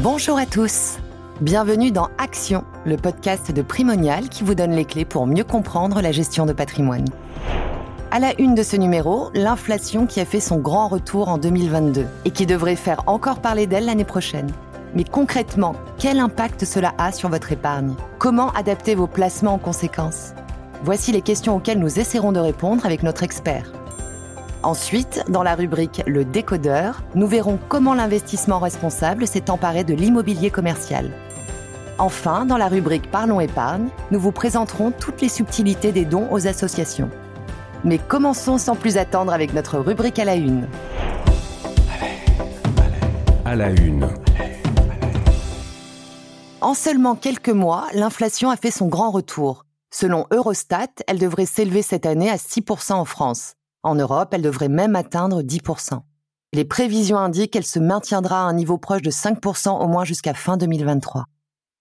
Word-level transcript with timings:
Bonjour 0.00 0.38
à 0.38 0.46
tous. 0.46 0.98
Bienvenue 1.40 1.90
dans 1.90 2.08
Action, 2.18 2.62
le 2.86 2.96
podcast 2.96 3.50
de 3.50 3.62
Primonial 3.62 4.28
qui 4.28 4.44
vous 4.44 4.54
donne 4.54 4.70
les 4.70 4.84
clés 4.84 5.04
pour 5.04 5.26
mieux 5.26 5.42
comprendre 5.42 6.00
la 6.00 6.12
gestion 6.12 6.46
de 6.46 6.52
patrimoine. 6.52 7.06
À 8.12 8.20
la 8.20 8.40
une 8.40 8.54
de 8.54 8.62
ce 8.62 8.76
numéro, 8.76 9.30
l'inflation 9.34 10.06
qui 10.06 10.20
a 10.20 10.24
fait 10.24 10.38
son 10.38 10.58
grand 10.58 10.86
retour 10.86 11.28
en 11.28 11.36
2022 11.36 12.06
et 12.24 12.30
qui 12.30 12.46
devrait 12.46 12.76
faire 12.76 13.02
encore 13.08 13.40
parler 13.40 13.66
d'elle 13.66 13.86
l'année 13.86 14.04
prochaine. 14.04 14.52
Mais 14.94 15.02
concrètement, 15.02 15.74
quel 15.98 16.20
impact 16.20 16.64
cela 16.64 16.94
a 16.96 17.10
sur 17.10 17.28
votre 17.28 17.50
épargne? 17.50 17.96
Comment 18.20 18.52
adapter 18.52 18.94
vos 18.94 19.08
placements 19.08 19.54
en 19.54 19.58
conséquence? 19.58 20.32
Voici 20.84 21.10
les 21.10 21.22
questions 21.22 21.56
auxquelles 21.56 21.80
nous 21.80 21.98
essaierons 21.98 22.30
de 22.30 22.38
répondre 22.38 22.86
avec 22.86 23.02
notre 23.02 23.24
expert. 23.24 23.72
Ensuite, 24.64 25.22
dans 25.28 25.44
la 25.44 25.54
rubrique 25.54 26.02
Le 26.06 26.24
décodeur, 26.24 27.02
nous 27.14 27.28
verrons 27.28 27.58
comment 27.68 27.94
l'investissement 27.94 28.58
responsable 28.58 29.26
s'est 29.26 29.50
emparé 29.50 29.84
de 29.84 29.94
l'immobilier 29.94 30.50
commercial. 30.50 31.12
Enfin, 31.98 32.44
dans 32.44 32.56
la 32.56 32.66
rubrique 32.68 33.10
Parlons 33.10 33.40
épargne, 33.40 33.88
nous 34.10 34.18
vous 34.18 34.32
présenterons 34.32 34.90
toutes 34.90 35.20
les 35.20 35.28
subtilités 35.28 35.92
des 35.92 36.04
dons 36.04 36.28
aux 36.32 36.48
associations. 36.48 37.08
Mais 37.84 37.98
commençons 37.98 38.58
sans 38.58 38.74
plus 38.74 38.96
attendre 38.96 39.32
avec 39.32 39.54
notre 39.54 39.78
rubrique 39.78 40.18
à 40.18 40.24
la 40.24 40.34
une. 40.34 40.66
À 43.44 43.54
la 43.54 43.70
une. 43.70 44.08
En 46.60 46.74
seulement 46.74 47.14
quelques 47.14 47.48
mois, 47.48 47.86
l'inflation 47.94 48.50
a 48.50 48.56
fait 48.56 48.72
son 48.72 48.88
grand 48.88 49.10
retour. 49.10 49.64
Selon 49.92 50.26
Eurostat, 50.32 50.88
elle 51.06 51.18
devrait 51.18 51.46
s'élever 51.46 51.82
cette 51.82 52.04
année 52.04 52.28
à 52.28 52.36
6% 52.36 52.94
en 52.94 53.04
France. 53.04 53.54
En 53.88 53.94
Europe, 53.94 54.34
elle 54.34 54.42
devrait 54.42 54.68
même 54.68 54.96
atteindre 54.96 55.40
10%. 55.40 56.00
Les 56.52 56.66
prévisions 56.66 57.16
indiquent 57.16 57.54
qu'elle 57.54 57.64
se 57.64 57.78
maintiendra 57.78 58.42
à 58.42 58.44
un 58.44 58.52
niveau 58.52 58.76
proche 58.76 59.00
de 59.00 59.10
5% 59.10 59.82
au 59.82 59.88
moins 59.88 60.04
jusqu'à 60.04 60.34
fin 60.34 60.58
2023. 60.58 61.24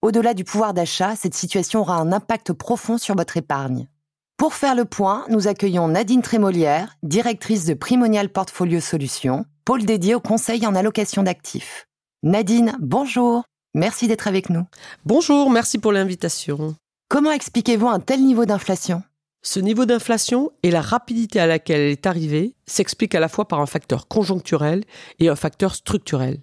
Au-delà 0.02 0.34
du 0.34 0.46
pouvoir 0.46 0.74
d'achat, 0.74 1.18
cette 1.18 1.34
situation 1.34 1.82
aura 1.82 1.98
un 1.98 2.14
impact 2.14 2.54
profond 2.54 2.98
sur 2.98 3.16
votre 3.16 3.36
épargne. 3.36 3.90
Pour 4.38 4.54
faire 4.54 4.74
le 4.74 4.86
point, 4.86 5.26
nous 5.28 5.50
accueillons 5.50 5.90
Nadine 5.90 6.22
Trémolière, 6.22 6.96
directrice 7.04 7.66
de 7.66 7.74
Primonial 7.74 8.30
Portfolio 8.30 8.80
Solutions, 8.80 9.44
pôle 9.66 9.84
dédié 9.84 10.16
au 10.16 10.22
conseil 10.22 10.66
en 10.66 10.76
allocation 10.76 11.24
d'actifs. 11.24 11.88
Nadine, 12.24 12.78
bonjour. 12.80 13.44
Merci 13.74 14.08
d'être 14.08 14.30
avec 14.30 14.50
nous. 14.50 14.64
Bonjour, 15.06 15.50
merci 15.50 15.78
pour 15.78 15.92
l'invitation. 15.92 16.74
Comment 17.10 17.34
expliquez-vous 17.34 17.90
un 17.90 18.00
tel 18.00 18.24
niveau 18.24 18.46
d'inflation? 18.46 19.04
Ce 19.42 19.60
niveau 19.60 19.86
d'inflation 19.86 20.52
et 20.64 20.72
la 20.72 20.82
rapidité 20.82 21.40
à 21.40 21.48
laquelle 21.48 21.82
elle 21.82 21.92
est 21.92 22.06
arrivée 22.06 22.54
s'expliquent 22.66 23.16
à 23.16 23.20
la 23.20 23.30
fois 23.30 23.48
par 23.48 23.60
un 23.60 23.66
facteur 23.66 24.08
conjoncturel 24.08 24.84
et 25.20 25.30
un 25.30 25.36
facteur 25.36 25.76
structurel. 25.76 26.40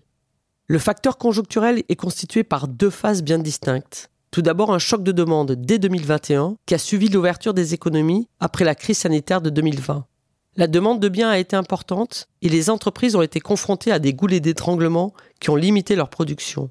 Le 0.66 0.78
facteur 0.78 1.18
conjoncturel 1.18 1.82
est 1.88 1.96
constitué 1.96 2.44
par 2.44 2.68
deux 2.68 2.90
phases 2.90 3.22
bien 3.22 3.38
distinctes. 3.38 4.10
Tout 4.30 4.42
d'abord, 4.42 4.72
un 4.72 4.78
choc 4.78 5.02
de 5.02 5.12
demande 5.12 5.52
dès 5.52 5.78
2021 5.78 6.56
qui 6.66 6.74
a 6.74 6.78
suivi 6.78 7.08
l'ouverture 7.08 7.54
des 7.54 7.74
économies 7.74 8.28
après 8.40 8.64
la 8.64 8.74
crise 8.74 8.98
sanitaire 8.98 9.42
de 9.42 9.50
2020. 9.50 10.06
La 10.56 10.66
demande 10.66 11.00
de 11.00 11.08
biens 11.08 11.28
a 11.28 11.38
été 11.38 11.56
importante 11.56 12.28
et 12.40 12.48
les 12.48 12.70
entreprises 12.70 13.16
ont 13.16 13.22
été 13.22 13.40
confrontées 13.40 13.92
à 13.92 13.98
des 13.98 14.14
goulets 14.14 14.40
d'étranglement 14.40 15.12
qui 15.40 15.50
ont 15.50 15.56
limité 15.56 15.96
leur 15.96 16.08
production. 16.08 16.70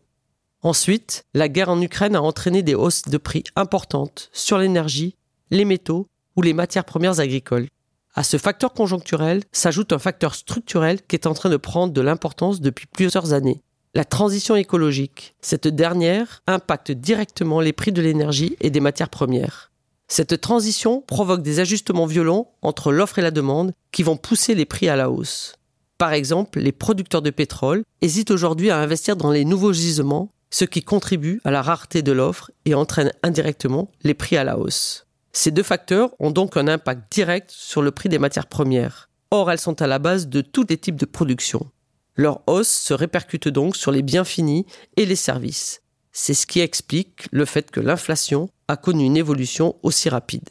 Ensuite, 0.61 1.25
la 1.33 1.49
guerre 1.49 1.69
en 1.69 1.81
Ukraine 1.81 2.15
a 2.15 2.21
entraîné 2.21 2.63
des 2.63 2.75
hausses 2.75 3.03
de 3.03 3.17
prix 3.17 3.43
importantes 3.55 4.29
sur 4.31 4.57
l'énergie, 4.57 5.17
les 5.51 5.65
métaux 5.65 6.07
ou 6.35 6.41
les 6.41 6.53
matières 6.53 6.85
premières 6.85 7.19
agricoles. 7.19 7.67
À 8.15 8.23
ce 8.23 8.37
facteur 8.37 8.73
conjoncturel 8.73 9.41
s'ajoute 9.51 9.91
un 9.93 9.99
facteur 9.99 10.35
structurel 10.35 11.01
qui 11.01 11.15
est 11.15 11.27
en 11.27 11.33
train 11.33 11.49
de 11.49 11.57
prendre 11.57 11.93
de 11.93 12.01
l'importance 12.01 12.61
depuis 12.61 12.85
plusieurs 12.85 13.33
années. 13.33 13.61
La 13.95 14.05
transition 14.05 14.55
écologique. 14.55 15.35
Cette 15.41 15.67
dernière 15.67 16.41
impacte 16.47 16.91
directement 16.91 17.59
les 17.59 17.73
prix 17.73 17.91
de 17.91 18.01
l'énergie 18.01 18.55
et 18.59 18.69
des 18.69 18.79
matières 18.79 19.09
premières. 19.09 19.71
Cette 20.07 20.41
transition 20.41 21.01
provoque 21.01 21.41
des 21.41 21.59
ajustements 21.59 22.05
violents 22.05 22.51
entre 22.61 22.91
l'offre 22.91 23.19
et 23.19 23.23
la 23.23 23.31
demande 23.31 23.73
qui 23.91 24.03
vont 24.03 24.17
pousser 24.17 24.53
les 24.53 24.65
prix 24.65 24.89
à 24.89 24.95
la 24.95 25.09
hausse. 25.09 25.55
Par 25.97 26.13
exemple, 26.13 26.59
les 26.59 26.71
producteurs 26.71 27.21
de 27.21 27.29
pétrole 27.29 27.83
hésitent 28.01 28.31
aujourd'hui 28.31 28.69
à 28.69 28.79
investir 28.79 29.15
dans 29.15 29.31
les 29.31 29.45
nouveaux 29.45 29.73
gisements 29.73 30.29
ce 30.51 30.65
qui 30.65 30.83
contribue 30.83 31.41
à 31.45 31.51
la 31.51 31.63
rareté 31.63 32.03
de 32.03 32.11
l'offre 32.11 32.51
et 32.65 32.75
entraîne 32.75 33.11
indirectement 33.23 33.89
les 34.03 34.13
prix 34.13 34.37
à 34.37 34.43
la 34.43 34.59
hausse. 34.59 35.07
Ces 35.33 35.49
deux 35.51 35.63
facteurs 35.63 36.11
ont 36.19 36.31
donc 36.31 36.55
un 36.57 36.67
impact 36.67 37.11
direct 37.11 37.49
sur 37.51 37.81
le 37.81 37.91
prix 37.91 38.07
des 38.07 38.19
matières 38.19 38.47
premières. 38.47 39.09
Or, 39.31 39.51
elles 39.51 39.59
sont 39.59 39.81
à 39.81 39.87
la 39.87 39.97
base 39.97 40.27
de 40.27 40.41
tous 40.41 40.65
les 40.69 40.77
types 40.77 40.95
de 40.95 41.05
production. 41.05 41.71
Leur 42.15 42.41
hausse 42.47 42.69
se 42.69 42.93
répercute 42.93 43.47
donc 43.47 43.75
sur 43.75 43.91
les 43.91 44.03
biens 44.03 44.23
finis 44.23 44.67
et 44.95 45.07
les 45.07 45.15
services. 45.15 45.81
C'est 46.11 46.35
ce 46.35 46.45
qui 46.45 46.59
explique 46.59 47.27
le 47.31 47.45
fait 47.45 47.71
que 47.71 47.79
l'inflation 47.79 48.49
a 48.67 48.77
connu 48.77 49.03
une 49.03 49.17
évolution 49.17 49.75
aussi 49.81 50.07
rapide. 50.07 50.47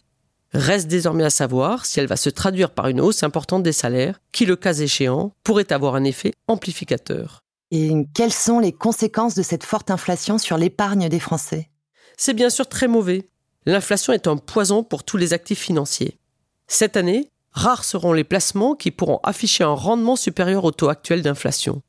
Reste 0.53 0.88
désormais 0.88 1.25
à 1.25 1.31
savoir 1.31 1.87
si 1.87 2.00
elle 2.00 2.09
va 2.09 2.16
se 2.16 2.28
traduire 2.28 2.70
par 2.70 2.88
une 2.88 3.00
hausse 3.00 3.22
importante 3.22 3.62
des 3.62 3.72
salaires, 3.72 4.20
qui, 4.32 4.44
le 4.44 4.56
cas 4.56 4.75
échéant, 4.75 5.32
pourrait 5.44 5.72
avoir 5.72 5.94
un 5.94 6.03
effet 6.03 6.32
amplificateur. 6.49 7.38
Et 7.70 7.91
quelles 8.12 8.32
sont 8.32 8.59
les 8.59 8.72
conséquences 8.72 9.37
de 9.37 9.43
cette 9.43 9.64
forte 9.64 9.93
inflation 9.93 10.37
sur 10.38 10.59
l'épargne 10.59 11.09
des 11.09 11.20
Français? 11.20 11.70
C'est 12.19 12.34
bien 12.34 12.50
sûr 12.50 12.69
très 12.69 12.88
mauvais. 12.88 13.31
L'inflation 13.66 14.12
est 14.12 14.26
un 14.26 14.36
poison 14.36 14.82
pour 14.82 15.04
tous 15.04 15.16
les 15.16 15.32
actifs 15.32 15.60
financiers. 15.60 16.18
Cette 16.66 16.96
année, 16.96 17.30
rares 17.52 17.84
seront 17.84 18.12
les 18.12 18.24
placements 18.24 18.74
qui 18.74 18.90
pourront 18.90 19.20
afficher 19.22 19.64
un 19.64 19.74
rendement 19.74 20.16
supérieur 20.16 20.64
au 20.64 20.72
taux 20.72 20.88
actuel 20.88 21.22
d'inflation. 21.22 21.82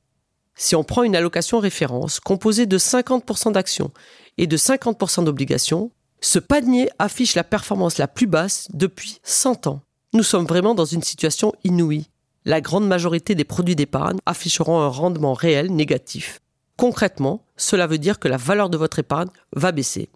Si 0.56 0.76
on 0.76 0.84
prend 0.84 1.04
une 1.04 1.16
allocation 1.16 1.60
référence 1.60 2.20
composée 2.20 2.66
de 2.66 2.78
50% 2.78 3.54
d'actions 3.54 3.92
et 4.38 4.46
de 4.46 4.58
50% 4.58 5.24
d'obligations, 5.24 5.92
ce 6.22 6.40
panier 6.40 6.90
affiche 7.00 7.36
la 7.36 7.44
performance 7.44 7.98
la 7.98 8.08
plus 8.08 8.28
basse 8.28 8.68
depuis 8.74 9.20
100 9.24 9.68
ans. 9.68 9.82
Nous 10.14 10.24
sommes 10.24 10.46
vraiment 10.46 10.76
dans 10.76 10.86
une 10.86 11.02
situation 11.02 11.54
inouïe 11.64 12.08
la 12.46 12.62
grande 12.62 12.88
majorité 12.88 13.36
des 13.36 13.46
produits 13.46 13.76
d'épargne 13.76 14.20
afficheront 14.26 14.82
un 14.82 14.88
rendement 14.88 15.34
réel 15.34 15.74
négatif. 15.74 16.42
Concrètement, 16.78 17.46
cela 17.56 17.88
veut 17.88 17.98
dire 17.98 18.20
que 18.20 18.28
la 18.28 18.38
valeur 18.38 18.70
de 18.70 18.78
votre 18.78 19.00
épargne 19.00 19.30
va 19.56 19.72
baisser. 19.72 20.10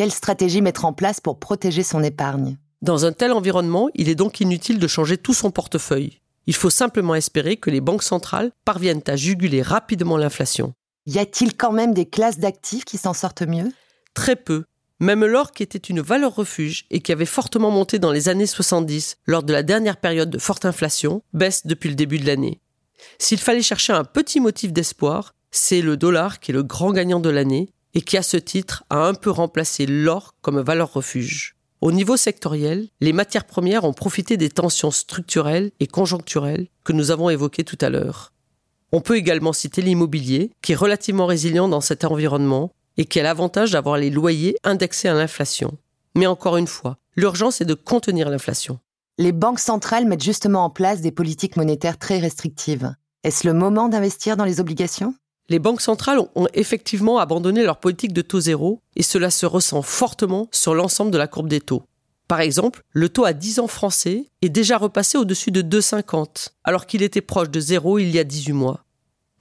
Quelle 0.00 0.12
stratégie 0.12 0.62
mettre 0.62 0.86
en 0.86 0.94
place 0.94 1.20
pour 1.20 1.38
protéger 1.38 1.82
son 1.82 2.02
épargne? 2.02 2.56
Dans 2.80 3.04
un 3.04 3.12
tel 3.12 3.32
environnement, 3.32 3.90
il 3.94 4.08
est 4.08 4.14
donc 4.14 4.40
inutile 4.40 4.78
de 4.78 4.86
changer 4.86 5.18
tout 5.18 5.34
son 5.34 5.50
portefeuille. 5.50 6.22
Il 6.46 6.54
faut 6.54 6.70
simplement 6.70 7.14
espérer 7.14 7.58
que 7.58 7.68
les 7.68 7.82
banques 7.82 8.02
centrales 8.02 8.50
parviennent 8.64 9.02
à 9.08 9.16
juguler 9.16 9.60
rapidement 9.60 10.16
l'inflation. 10.16 10.72
Y 11.04 11.18
a-t-il 11.18 11.54
quand 11.54 11.72
même 11.72 11.92
des 11.92 12.06
classes 12.06 12.38
d'actifs 12.38 12.86
qui 12.86 12.96
s'en 12.96 13.12
sortent 13.12 13.42
mieux? 13.42 13.70
Très 14.14 14.36
peu. 14.36 14.64
Même 15.00 15.26
l'or, 15.26 15.52
qui 15.52 15.62
était 15.62 15.76
une 15.76 16.00
valeur 16.00 16.34
refuge 16.34 16.86
et 16.90 17.00
qui 17.00 17.12
avait 17.12 17.26
fortement 17.26 17.70
monté 17.70 17.98
dans 17.98 18.10
les 18.10 18.30
années 18.30 18.46
70 18.46 19.18
lors 19.26 19.42
de 19.42 19.52
la 19.52 19.62
dernière 19.62 19.98
période 19.98 20.30
de 20.30 20.38
forte 20.38 20.64
inflation, 20.64 21.22
baisse 21.34 21.66
depuis 21.66 21.90
le 21.90 21.94
début 21.94 22.18
de 22.18 22.26
l'année. 22.26 22.62
S'il 23.18 23.38
fallait 23.38 23.60
chercher 23.60 23.92
un 23.92 24.04
petit 24.04 24.40
motif 24.40 24.72
d'espoir, 24.72 25.34
c'est 25.50 25.82
le 25.82 25.98
dollar 25.98 26.40
qui 26.40 26.52
est 26.52 26.54
le 26.54 26.62
grand 26.62 26.92
gagnant 26.92 27.20
de 27.20 27.28
l'année 27.28 27.74
et 27.94 28.02
qui 28.02 28.16
à 28.16 28.22
ce 28.22 28.36
titre 28.36 28.84
a 28.90 29.06
un 29.06 29.14
peu 29.14 29.30
remplacé 29.30 29.86
l'or 29.86 30.34
comme 30.40 30.60
valeur 30.60 30.92
refuge. 30.92 31.56
Au 31.80 31.92
niveau 31.92 32.16
sectoriel, 32.16 32.88
les 33.00 33.12
matières 33.12 33.46
premières 33.46 33.84
ont 33.84 33.94
profité 33.94 34.36
des 34.36 34.50
tensions 34.50 34.90
structurelles 34.90 35.70
et 35.80 35.86
conjoncturelles 35.86 36.68
que 36.84 36.92
nous 36.92 37.10
avons 37.10 37.30
évoquées 37.30 37.64
tout 37.64 37.78
à 37.80 37.88
l'heure. 37.88 38.32
On 38.92 39.00
peut 39.00 39.16
également 39.16 39.52
citer 39.52 39.80
l'immobilier, 39.80 40.50
qui 40.62 40.72
est 40.72 40.76
relativement 40.76 41.26
résilient 41.26 41.68
dans 41.68 41.80
cet 41.80 42.04
environnement 42.04 42.72
et 42.96 43.06
qui 43.06 43.18
a 43.18 43.22
l'avantage 43.22 43.70
d'avoir 43.70 43.96
les 43.96 44.10
loyers 44.10 44.56
indexés 44.64 45.08
à 45.08 45.14
l'inflation. 45.14 45.78
Mais 46.14 46.26
encore 46.26 46.56
une 46.56 46.66
fois, 46.66 46.98
l'urgence 47.16 47.60
est 47.60 47.66
de 47.66 47.74
contenir 47.74 48.28
l'inflation. 48.28 48.78
Les 49.16 49.32
banques 49.32 49.60
centrales 49.60 50.06
mettent 50.06 50.24
justement 50.24 50.64
en 50.64 50.70
place 50.70 51.00
des 51.00 51.12
politiques 51.12 51.56
monétaires 51.56 51.98
très 51.98 52.18
restrictives. 52.18 52.94
Est-ce 53.22 53.46
le 53.46 53.54
moment 53.54 53.88
d'investir 53.88 54.36
dans 54.36 54.44
les 54.44 54.60
obligations? 54.60 55.14
Les 55.50 55.58
banques 55.58 55.80
centrales 55.80 56.20
ont 56.36 56.46
effectivement 56.54 57.18
abandonné 57.18 57.64
leur 57.64 57.80
politique 57.80 58.12
de 58.12 58.22
taux 58.22 58.38
zéro 58.38 58.80
et 58.94 59.02
cela 59.02 59.30
se 59.30 59.46
ressent 59.46 59.82
fortement 59.82 60.48
sur 60.52 60.74
l'ensemble 60.74 61.10
de 61.10 61.18
la 61.18 61.26
courbe 61.26 61.48
des 61.48 61.60
taux. 61.60 61.82
Par 62.28 62.40
exemple, 62.40 62.84
le 62.92 63.08
taux 63.08 63.24
à 63.24 63.32
10 63.32 63.58
ans 63.58 63.66
français 63.66 64.26
est 64.42 64.48
déjà 64.48 64.78
repassé 64.78 65.18
au-dessus 65.18 65.50
de 65.50 65.62
2,50, 65.62 66.52
alors 66.62 66.86
qu'il 66.86 67.02
était 67.02 67.20
proche 67.20 67.50
de 67.50 67.58
zéro 67.58 67.98
il 67.98 68.10
y 68.10 68.20
a 68.20 68.24
18 68.24 68.52
mois. 68.52 68.84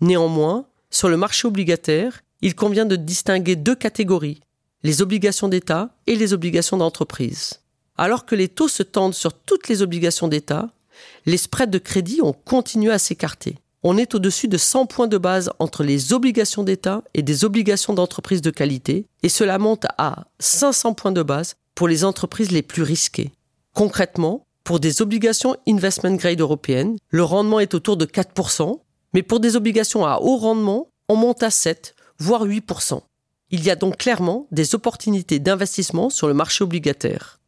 Néanmoins, 0.02 0.66
sur 0.90 1.10
le 1.10 1.18
marché 1.18 1.48
obligataire, 1.48 2.22
il 2.42 2.56
convient 2.56 2.88
de 2.88 2.96
distinguer 2.96 3.56
deux 3.56 3.76
catégories, 3.76 4.42
les 4.82 5.04
obligations 5.04 5.48
d'État 5.48 5.92
et 6.08 6.16
les 6.16 6.34
obligations 6.34 6.78
d'entreprise. 6.78 7.62
Alors 7.98 8.26
que 8.26 8.34
les 8.34 8.48
taux 8.48 8.68
se 8.68 8.82
tendent 8.82 9.14
sur 9.14 9.34
toutes 9.34 9.68
les 9.68 9.84
obligations 9.84 10.28
d'État, 10.28 10.72
les 11.28 11.38
spreads 11.38 11.70
de 11.70 11.78
crédit 11.78 12.22
ont 12.24 12.34
continué 12.34 12.92
à 12.92 12.98
s'écarter. 12.98 13.60
On 13.82 13.98
est 13.98 14.14
au-dessus 14.14 14.50
de 14.50 14.58
100 14.58 14.88
points 14.88 15.08
de 15.08 15.18
base 15.18 15.52
entre 15.58 15.84
les 15.84 16.12
obligations 16.12 16.64
d'État 16.64 17.02
et 17.14 17.22
des 17.22 17.46
obligations 17.46 17.94
d'entreprise 17.94 18.42
de 18.42 18.52
qualité, 18.52 19.06
et 19.24 19.30
cela 19.30 19.58
monte 19.58 19.86
à 19.98 20.26
500 20.40 20.96
points 20.96 21.14
de 21.14 21.24
base 21.24 21.56
pour 21.76 21.88
les 21.88 22.04
entreprises 22.04 22.52
les 22.52 22.62
plus 22.62 22.84
risquées. 22.84 23.32
Concrètement, 23.74 24.46
pour 24.66 24.82
des 24.82 25.02
obligations 25.02 25.56
investment 25.66 26.16
grade 26.16 26.42
européennes, 26.42 26.98
le 27.08 27.24
rendement 27.24 27.62
est 27.62 27.74
autour 27.74 27.96
de 27.96 28.06
4%, 28.06 28.82
mais 29.14 29.24
pour 29.24 29.40
des 29.40 29.56
obligations 29.56 30.06
à 30.06 30.20
haut 30.20 30.38
rendement, 30.38 30.90
on 31.08 31.16
monte 31.16 31.42
à 31.42 31.50
7 31.50 31.96
voire 32.20 32.46
8%. 32.46 33.00
Il 33.52 33.64
y 33.64 33.70
a 33.70 33.78
donc 33.78 33.98
clairement 33.98 34.46
des 34.52 34.76
opportunités 34.76 35.40
d'investissement 35.40 36.10
sur 36.10 36.28
le 36.28 36.34
marché 36.34 36.66
obligataire. 36.66 37.40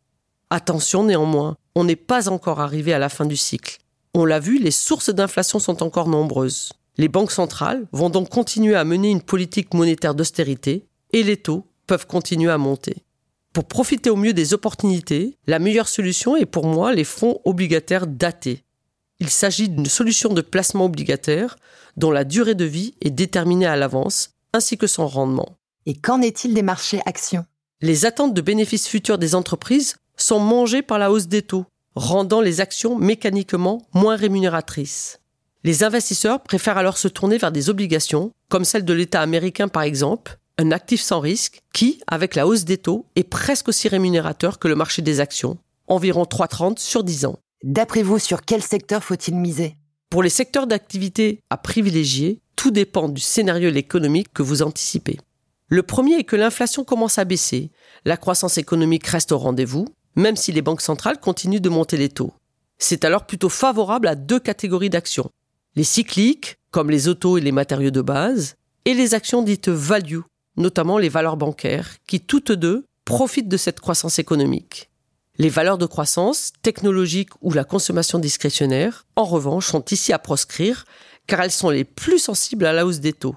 Attention 0.49 1.03
néanmoins, 1.03 1.57
on 1.75 1.83
n'est 1.83 1.97
pas 1.97 2.29
encore 2.29 2.61
arrivé 2.61 2.93
à 2.93 2.99
la 2.99 3.09
fin 3.09 3.25
du 3.25 3.35
cycle. 3.35 3.79
On 4.13 4.25
l'a 4.25 4.39
vu, 4.39 4.59
les 4.59 4.71
sources 4.71 5.09
d'inflation 5.09 5.59
sont 5.59 5.83
encore 5.83 6.09
nombreuses. 6.09 6.73
Les 6.97 7.07
banques 7.07 7.31
centrales 7.31 7.87
vont 7.93 8.09
donc 8.09 8.29
continuer 8.29 8.75
à 8.75 8.83
mener 8.83 9.09
une 9.09 9.21
politique 9.21 9.73
monétaire 9.73 10.15
d'austérité 10.15 10.85
et 11.13 11.23
les 11.23 11.37
taux 11.37 11.65
peuvent 11.87 12.07
continuer 12.07 12.51
à 12.51 12.57
monter. 12.57 13.05
Pour 13.53 13.65
profiter 13.65 14.09
au 14.09 14.17
mieux 14.17 14.33
des 14.33 14.53
opportunités, 14.53 15.37
la 15.47 15.59
meilleure 15.59 15.87
solution 15.87 16.35
est 16.35 16.45
pour 16.45 16.65
moi 16.65 16.93
les 16.93 17.05
fonds 17.05 17.39
obligataires 17.45 18.07
datés. 18.07 18.63
Il 19.19 19.29
s'agit 19.29 19.69
d'une 19.69 19.85
solution 19.85 20.33
de 20.33 20.41
placement 20.41 20.85
obligataire 20.85 21.55
dont 21.95 22.11
la 22.11 22.25
durée 22.25 22.55
de 22.55 22.65
vie 22.65 22.95
est 23.01 23.11
déterminée 23.11 23.65
à 23.65 23.75
l'avance, 23.77 24.31
ainsi 24.51 24.77
que 24.77 24.87
son 24.87 25.07
rendement. 25.07 25.57
Et 25.85 25.95
qu'en 25.95 26.21
est-il 26.21 26.53
des 26.53 26.63
marchés 26.63 27.01
actions? 27.05 27.45
Les 27.81 28.05
attentes 28.05 28.33
de 28.33 28.41
bénéfices 28.41 28.87
futurs 28.87 29.17
des 29.17 29.35
entreprises 29.35 29.95
sont 30.17 30.39
mangées 30.39 30.81
par 30.81 30.99
la 30.99 31.11
hausse 31.11 31.27
des 31.27 31.41
taux, 31.41 31.65
rendant 31.95 32.41
les 32.41 32.61
actions 32.61 32.97
mécaniquement 32.97 33.81
moins 33.93 34.15
rémunératrices. 34.15 35.19
Les 35.63 35.83
investisseurs 35.83 36.41
préfèrent 36.41 36.77
alors 36.77 36.97
se 36.97 37.07
tourner 37.07 37.37
vers 37.37 37.51
des 37.51 37.69
obligations, 37.69 38.31
comme 38.49 38.65
celle 38.65 38.85
de 38.85 38.93
l'État 38.93 39.21
américain 39.21 39.67
par 39.67 39.83
exemple, 39.83 40.39
un 40.57 40.71
actif 40.71 41.01
sans 41.01 41.19
risque 41.19 41.61
qui, 41.73 42.01
avec 42.07 42.35
la 42.35 42.47
hausse 42.47 42.65
des 42.65 42.77
taux, 42.77 43.05
est 43.15 43.23
presque 43.23 43.67
aussi 43.67 43.87
rémunérateur 43.87 44.59
que 44.59 44.67
le 44.67 44.75
marché 44.75 45.01
des 45.01 45.19
actions, 45.19 45.57
environ 45.87 46.23
3,30 46.23 46.79
sur 46.79 47.03
10 47.03 47.25
ans. 47.25 47.39
D'après 47.63 48.03
vous, 48.03 48.19
sur 48.19 48.41
quel 48.43 48.61
secteur 48.61 49.03
faut-il 49.03 49.35
miser? 49.35 49.75
Pour 50.09 50.23
les 50.23 50.29
secteurs 50.29 50.67
d'activité 50.67 51.41
à 51.49 51.57
privilégier, 51.57 52.41
tout 52.55 52.71
dépend 52.71 53.07
du 53.07 53.21
scénario 53.21 53.69
économique 53.71 54.33
que 54.33 54.43
vous 54.43 54.61
anticipez. 54.61 55.17
Le 55.67 55.83
premier 55.83 56.15
est 56.15 56.23
que 56.25 56.35
l'inflation 56.35 56.83
commence 56.83 57.17
à 57.17 57.23
baisser, 57.23 57.71
la 58.03 58.17
croissance 58.17 58.57
économique 58.57 59.07
reste 59.07 59.31
au 59.31 59.37
rendez-vous, 59.37 59.87
même 60.15 60.35
si 60.35 60.51
les 60.51 60.61
banques 60.61 60.81
centrales 60.81 61.19
continuent 61.19 61.61
de 61.61 61.69
monter 61.69 61.97
les 61.97 62.09
taux. 62.09 62.33
C'est 62.77 63.05
alors 63.05 63.25
plutôt 63.25 63.49
favorable 63.49 64.07
à 64.07 64.15
deux 64.15 64.39
catégories 64.39 64.89
d'actions. 64.89 65.29
Les 65.75 65.83
cycliques, 65.83 66.57
comme 66.71 66.89
les 66.89 67.07
autos 67.07 67.37
et 67.37 67.41
les 67.41 67.51
matériaux 67.51 67.91
de 67.91 68.01
base, 68.01 68.55
et 68.85 68.93
les 68.93 69.13
actions 69.13 69.41
dites 69.41 69.69
value, 69.69 70.21
notamment 70.57 70.97
les 70.97 71.09
valeurs 71.09 71.37
bancaires, 71.37 71.97
qui 72.07 72.19
toutes 72.19 72.51
deux 72.51 72.85
profitent 73.05 73.47
de 73.47 73.57
cette 73.57 73.79
croissance 73.79 74.19
économique. 74.19 74.89
Les 75.37 75.49
valeurs 75.49 75.77
de 75.77 75.85
croissance, 75.85 76.51
technologiques 76.61 77.31
ou 77.41 77.51
la 77.53 77.63
consommation 77.63 78.19
discrétionnaire, 78.19 79.05
en 79.15 79.23
revanche, 79.23 79.67
sont 79.67 79.83
ici 79.91 80.13
à 80.13 80.19
proscrire, 80.19 80.85
car 81.27 81.41
elles 81.41 81.51
sont 81.51 81.69
les 81.69 81.83
plus 81.83 82.19
sensibles 82.19 82.65
à 82.65 82.73
la 82.73 82.85
hausse 82.85 82.99
des 82.99 83.13
taux. 83.13 83.35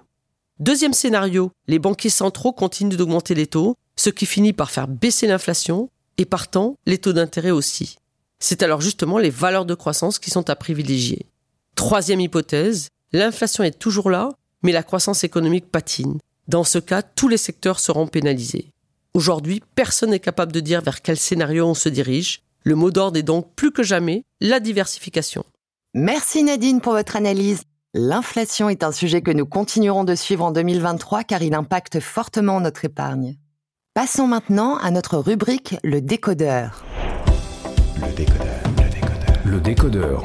Deuxième 0.59 0.93
scénario, 0.93 1.51
les 1.67 1.79
banquiers 1.79 2.11
centraux 2.11 2.53
continuent 2.53 2.97
d'augmenter 2.97 3.35
les 3.35 3.47
taux, 3.47 3.77
ce 3.97 4.11
qui 4.11 4.27
finit 4.27 4.53
par 4.53 4.71
faire 4.71 4.89
baisser 4.89 5.27
l'inflation 5.27 5.89
et 6.19 6.25
partant 6.25 6.77
les 6.87 6.99
taux 6.99 7.13
d'intérêt 7.13 7.51
aussi. 7.51 7.97
C'est 8.39 8.63
alors 8.63 8.81
justement 8.81 9.19
les 9.19 9.31
valeurs 9.31 9.65
de 9.65 9.75
croissance 9.75 10.19
qui 10.19 10.31
sont 10.31 10.51
à 10.51 10.57
privilégier. 10.57 11.27
Troisième 11.75 12.21
hypothèse, 12.21 12.89
l'inflation 13.13 13.65
est 13.65 13.79
toujours 13.79 14.11
là, 14.11 14.31
mais 14.63 14.73
la 14.73 14.83
croissance 14.83 15.25
économique 15.25 15.71
patine. 15.71 16.19
Dans 16.49 16.65
ce 16.65 16.79
cas, 16.79 17.03
tous 17.03 17.29
les 17.29 17.37
secteurs 17.37 17.81
seront 17.81 18.07
pénalisés. 18.07 18.71
Aujourd'hui, 19.15 19.63
personne 19.75 20.11
n'est 20.11 20.21
capable 20.21 20.53
de 20.53 20.61
dire 20.61 20.83
vers 20.83 21.01
quel 21.01 21.17
scénario 21.17 21.67
on 21.67 21.75
se 21.75 21.89
dirige. 21.89 22.43
Le 22.65 22.75
mot 22.75 22.91
d'ordre 22.91 23.19
est 23.19 23.23
donc 23.23 23.55
plus 23.55 23.71
que 23.71 23.83
jamais 23.83 24.25
la 24.41 24.61
diversification. 24.61 25.45
Merci 25.95 26.43
Nadine 26.43 26.81
pour 26.81 26.95
votre 26.95 27.17
analyse. 27.17 27.63
L'inflation 27.95 28.69
est 28.69 28.83
un 28.83 28.91
sujet 28.91 29.23
que 29.23 29.31
nous 29.31 29.47
continuerons 29.47 30.03
de 30.03 30.17
suivre 30.17 30.45
en 30.45 30.51
2023 30.51 31.23
car 31.23 31.43
il 31.43 31.55
impacte 31.55 32.01
fortement 32.01 32.61
notre 32.61 32.85
épargne. 32.85 33.37
Passons 33.95 34.27
maintenant 34.27 34.77
à 34.79 34.91
notre 34.91 35.19
rubrique 35.19 35.77
Le 35.85 36.01
décodeur. 36.01 36.85
Le 37.95 38.13
décodeur, 38.17 38.45
le 38.77 38.91
décodeur. 38.91 39.45
Le 39.45 39.61
décodeur. 39.61 40.25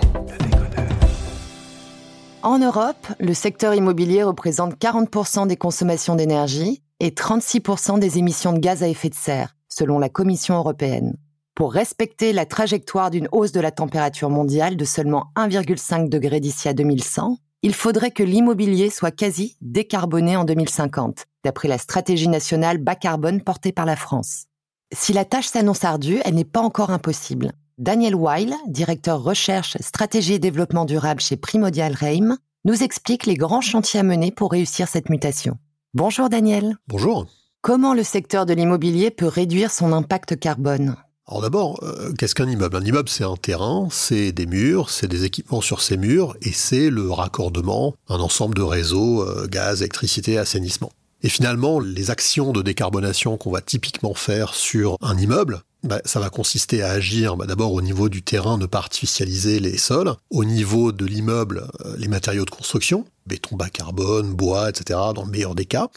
En 2.41 2.57
Europe, 2.57 3.05
le 3.19 3.35
secteur 3.35 3.75
immobilier 3.75 4.23
représente 4.23 4.73
40% 4.79 5.45
des 5.45 5.55
consommations 5.55 6.15
d'énergie 6.15 6.81
et 6.99 7.11
36% 7.11 7.99
des 7.99 8.17
émissions 8.17 8.53
de 8.53 8.59
gaz 8.59 8.81
à 8.81 8.87
effet 8.87 9.09
de 9.09 9.13
serre, 9.13 9.55
selon 9.67 9.99
la 9.99 10.09
Commission 10.09 10.55
européenne. 10.55 11.15
Pour 11.53 11.71
respecter 11.71 12.33
la 12.33 12.47
trajectoire 12.47 13.11
d'une 13.11 13.29
hausse 13.31 13.51
de 13.51 13.61
la 13.61 13.69
température 13.69 14.31
mondiale 14.31 14.77
de 14.77 14.85
seulement 14.85 15.27
1,5 15.35 16.09
degré 16.09 16.39
d'ici 16.39 16.69
à 16.69 16.73
2100, 16.73 17.37
il 17.61 17.73
faudrait 17.73 18.11
que 18.11 18.23
l'immobilier 18.23 18.89
soit 18.89 19.11
quasi 19.11 19.57
décarboné 19.61 20.37
en 20.37 20.45
2050, 20.45 21.25
d'après 21.43 21.67
la 21.67 21.77
stratégie 21.77 22.29
nationale 22.29 22.77
bas 22.77 22.95
carbone 22.95 23.41
portée 23.41 23.71
par 23.71 23.85
la 23.85 23.95
France. 23.95 24.45
Si 24.93 25.13
la 25.13 25.25
tâche 25.25 25.47
s'annonce 25.47 25.83
ardue, 25.83 26.19
elle 26.23 26.35
n'est 26.35 26.45
pas 26.45 26.61
encore 26.61 26.89
impossible. 26.89 27.51
Daniel 27.77 28.15
Weil, 28.15 28.53
directeur 28.67 29.21
recherche, 29.21 29.77
stratégie 29.79 30.33
et 30.33 30.39
développement 30.39 30.85
durable 30.85 31.21
chez 31.21 31.37
Primodial 31.37 31.93
Reim, 31.93 32.37
nous 32.65 32.83
explique 32.83 33.25
les 33.25 33.35
grands 33.35 33.61
chantiers 33.61 34.01
à 34.01 34.03
mener 34.03 34.31
pour 34.31 34.51
réussir 34.51 34.87
cette 34.87 35.09
mutation. 35.09 35.57
Bonjour 35.93 36.29
Daniel. 36.29 36.77
Bonjour. 36.87 37.27
Comment 37.61 37.93
le 37.93 38.03
secteur 38.03 38.45
de 38.45 38.53
l'immobilier 38.53 39.11
peut 39.11 39.27
réduire 39.27 39.71
son 39.71 39.91
impact 39.91 40.39
carbone? 40.39 40.95
Alors 41.29 41.43
d'abord, 41.43 41.79
euh, 41.83 42.11
qu'est-ce 42.13 42.33
qu'un 42.33 42.49
immeuble? 42.49 42.75
Un 42.75 42.83
immeuble, 42.83 43.07
c'est 43.07 43.23
un 43.23 43.35
terrain, 43.35 43.87
c'est 43.91 44.31
des 44.31 44.47
murs, 44.47 44.89
c'est 44.89 45.07
des 45.07 45.25
équipements 45.25 45.61
sur 45.61 45.79
ces 45.79 45.95
murs, 45.95 46.35
et 46.41 46.51
c'est 46.51 46.89
le 46.89 47.11
raccordement, 47.11 47.93
un 48.07 48.19
ensemble 48.19 48.55
de 48.55 48.63
réseaux, 48.63 49.21
euh, 49.21 49.45
gaz, 49.47 49.81
électricité, 49.81 50.39
assainissement. 50.39 50.91
Et 51.21 51.29
finalement, 51.29 51.79
les 51.79 52.09
actions 52.09 52.51
de 52.51 52.63
décarbonation 52.63 53.37
qu'on 53.37 53.51
va 53.51 53.61
typiquement 53.61 54.15
faire 54.15 54.55
sur 54.55 54.97
un 55.01 55.15
immeuble, 55.19 55.61
bah, 55.83 56.01
ça 56.03 56.19
va 56.19 56.31
consister 56.31 56.81
à 56.81 56.89
agir 56.89 57.37
bah, 57.37 57.45
d'abord 57.45 57.73
au 57.73 57.81
niveau 57.81 58.09
du 58.09 58.23
terrain, 58.23 58.57
ne 58.57 58.65
pas 58.65 58.79
artificialiser 58.79 59.59
les 59.59 59.77
sols, 59.77 60.13
au 60.31 60.45
niveau 60.45 60.91
de 60.91 61.05
l'immeuble, 61.05 61.67
euh, 61.85 61.95
les 61.99 62.07
matériaux 62.07 62.45
de 62.45 62.49
construction, 62.49 63.05
béton 63.27 63.55
bas 63.55 63.69
carbone, 63.69 64.33
bois, 64.33 64.69
etc., 64.69 64.99
dans 65.13 65.25
le 65.25 65.31
meilleur 65.31 65.53
des 65.53 65.65
cas. 65.65 65.89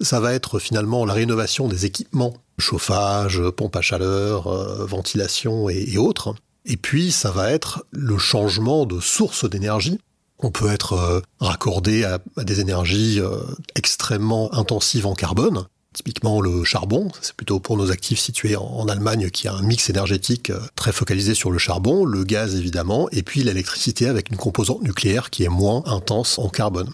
Ça 0.00 0.20
va 0.20 0.32
être 0.32 0.58
finalement 0.58 1.04
la 1.04 1.14
rénovation 1.14 1.66
des 1.66 1.84
équipements, 1.84 2.34
chauffage, 2.58 3.42
pompe 3.56 3.76
à 3.76 3.80
chaleur, 3.80 4.46
euh, 4.46 4.86
ventilation 4.86 5.68
et, 5.68 5.98
autres. 5.98 6.34
Et 6.64 6.76
puis 6.76 7.10
ça 7.10 7.30
va 7.30 7.50
être 7.50 7.84
le 7.90 8.18
changement 8.18 8.86
de 8.86 9.00
source 9.00 9.48
d'énergie 9.48 9.98
on 10.40 10.52
peut 10.52 10.70
être 10.70 10.92
euh, 10.92 11.20
raccordé 11.40 12.04
à, 12.04 12.20
des 12.36 12.60
énergies 12.60 13.18
euh, 13.20 13.38
extrêmement 13.74 14.54
intensives 14.54 15.04
en 15.04 15.14
carbone. 15.14 15.64
Typiquement 15.92 16.40
le 16.40 16.62
charbon, 16.62 17.10
c'est 17.20 17.34
plutôt 17.34 17.58
pour 17.58 17.76
nos 17.76 17.90
actifs 17.90 18.20
situés 18.20 18.54
en, 18.54 18.86
Allemagne 18.86 19.30
qui 19.30 19.48
a 19.48 19.54
un 19.54 19.62
mix 19.62 19.90
énergétique 19.90 20.52
très 20.76 20.92
focalisé 20.92 21.34
sur 21.34 21.50
le 21.50 21.58
charbon, 21.58 22.04
le 22.04 22.22
gaz 22.22 22.54
évidemment, 22.54 23.08
et 23.10 23.24
puis 23.24 23.42
l'électricité 23.42 24.06
avec 24.06 24.30
une 24.30 24.36
composante 24.36 24.82
nucléaire 24.82 25.30
qui 25.30 25.42
est 25.42 25.48
moins 25.48 25.82
intense 25.86 26.38
en 26.38 26.50
carbone. 26.50 26.92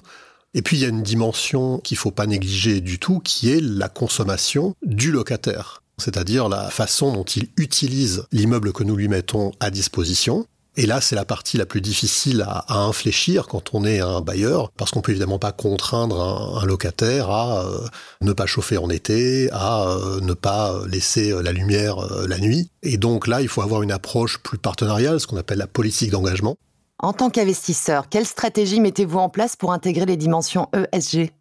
Et 0.55 0.63
puis 0.63 0.77
il 0.77 0.81
y 0.81 0.87
a 0.87 0.89
une 0.89 1.03
dimension 1.03 1.79
qu'il 1.79 1.97
faut 1.97 2.11
pas 2.11 2.27
négliger 2.27 2.81
du 2.81 2.99
tout, 2.99 3.21
qui 3.21 3.51
est 3.51 3.61
la 3.61 3.89
consommation 3.89 4.75
du 4.83 5.11
locataire 5.11 5.81
c'est-à-dire 5.97 6.49
la 6.49 6.71
façon 6.71 7.13
dont 7.13 7.23
il 7.23 7.49
utilise 7.57 8.25
l'immeuble 8.33 8.73
que 8.73 8.83
nous 8.83 8.97
lui 8.97 9.07
mettons 9.07 9.53
à 9.61 9.71
disposition, 9.71 10.45
et 10.77 10.87
là, 10.87 11.01
c'est 11.01 11.15
la 11.15 11.25
partie 11.25 11.57
la 11.57 11.67
plus 11.67 11.81
difficile 11.81 12.45
à, 12.49 12.81
infléchir 12.81 13.47
quand 13.47 13.75
on 13.75 13.85
est 13.85 14.01
un 14.01 14.21
bailleur, 14.21 14.73
parce 14.73 14.91
qu'on 14.91 15.03
peut 15.03 15.13
évidemment 15.13 15.39
pas 15.39 15.53
contraindre 15.53 16.21
un, 16.61 16.67
locataire 16.67 17.31
à 17.31 17.65
euh, 17.65 17.87
ne 18.23 18.33
pas 18.33 18.47
chauffer 18.47 18.77
en 18.77 18.91
été, 18.91 19.49
à 19.53 19.89
euh, 19.89 20.21
ne 20.21 20.35
pas 20.35 20.83
laisser 20.89 21.31
la 21.43 21.53
lumière 21.53 22.01
euh, 22.01 22.27
la 22.27 22.39
nuit. 22.39 22.71
Et 22.83 22.97
donc 22.97 23.29
là, 23.29 23.41
il 23.41 23.47
faut 23.47 23.63
avoir 23.63 23.83
une 23.83 23.93
approche 23.93 24.39
plus 24.39 24.59
partenariale, 24.59 25.21
ce 25.21 25.29
qu'on 25.29 25.37
appelle 25.37 25.59
la 25.59 25.69
politique 25.69 26.11
d'engagement. 26.11 26.57
En 27.05 27.13
tant 27.13 27.29
qu'investisseur, 27.29 28.09
quelle 28.09 28.25
stratégie 28.25 28.81
mettez-vous 28.81 29.19
en 29.19 29.29
place 29.29 29.57
pour 29.57 29.75
intégrer 29.75 30.07
les 30.07 30.17
dimensions 30.17 30.71
ESG 30.73 31.33